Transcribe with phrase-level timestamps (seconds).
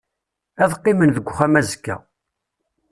[0.63, 1.95] Ad qqimen deg uxxam azekka.